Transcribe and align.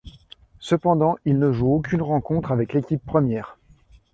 Cependant 0.59 1.15
il 1.25 1.37
ne 1.37 1.51
joue 1.51 1.67
aucune 1.75 2.01
rencontre 2.01 2.51
avec 2.51 2.73
l'équipe 2.73 3.05
première. 3.05 3.55